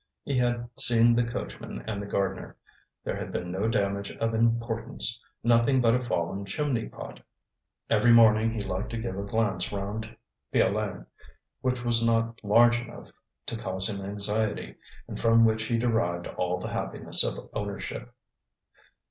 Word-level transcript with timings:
He 0.23 0.35
had 0.35 0.67
seen 0.79 1.13
the 1.15 1.23
coachman 1.23 1.87
and 1.87 2.01
the 2.01 2.07
gardener; 2.07 2.57
there 3.03 3.15
had 3.15 3.31
been 3.31 3.51
no 3.51 3.67
damage 3.67 4.09
of 4.17 4.33
importance, 4.33 5.23
nothing 5.43 5.79
but 5.79 5.93
a 5.93 5.99
fallen 6.01 6.43
chimney 6.43 6.89
pot. 6.89 7.19
Every 7.87 8.11
morning 8.11 8.49
he 8.49 8.63
liked 8.63 8.89
to 8.93 8.97
give 8.97 9.15
a 9.15 9.21
glance 9.21 9.71
round 9.71 10.17
Piolaine, 10.51 11.05
which 11.61 11.85
was 11.85 12.03
not 12.03 12.43
large 12.43 12.79
enough 12.81 13.09
to 13.45 13.55
cause 13.55 13.87
him 13.87 14.03
anxiety, 14.03 14.73
and 15.07 15.19
from 15.19 15.45
which 15.45 15.65
he 15.65 15.77
derived 15.77 16.25
all 16.29 16.57
the 16.57 16.69
happiness 16.69 17.23
of 17.23 17.47
ownership. 17.53 18.11